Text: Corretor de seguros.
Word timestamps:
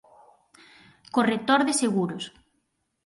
Corretor 1.15 1.61
de 1.67 1.73
seguros. 1.81 2.23